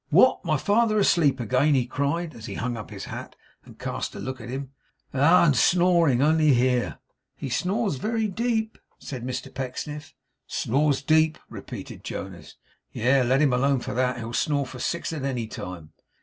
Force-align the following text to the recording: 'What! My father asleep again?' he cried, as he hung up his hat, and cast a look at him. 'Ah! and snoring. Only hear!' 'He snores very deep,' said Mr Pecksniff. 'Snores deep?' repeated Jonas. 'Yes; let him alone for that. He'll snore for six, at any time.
'What! 0.09 0.43
My 0.43 0.57
father 0.57 0.97
asleep 0.97 1.39
again?' 1.39 1.75
he 1.75 1.85
cried, 1.85 2.33
as 2.33 2.47
he 2.47 2.55
hung 2.55 2.75
up 2.75 2.89
his 2.89 3.05
hat, 3.05 3.35
and 3.63 3.77
cast 3.77 4.15
a 4.15 4.19
look 4.19 4.41
at 4.41 4.49
him. 4.49 4.71
'Ah! 5.13 5.45
and 5.45 5.55
snoring. 5.55 6.23
Only 6.23 6.55
hear!' 6.55 6.97
'He 7.35 7.49
snores 7.49 7.97
very 7.97 8.27
deep,' 8.27 8.79
said 8.97 9.23
Mr 9.23 9.53
Pecksniff. 9.53 10.15
'Snores 10.47 11.03
deep?' 11.03 11.37
repeated 11.51 12.03
Jonas. 12.03 12.55
'Yes; 12.91 13.27
let 13.27 13.43
him 13.43 13.53
alone 13.53 13.79
for 13.79 13.93
that. 13.93 14.17
He'll 14.17 14.33
snore 14.33 14.65
for 14.65 14.79
six, 14.79 15.13
at 15.13 15.21
any 15.23 15.45
time. 15.45 15.91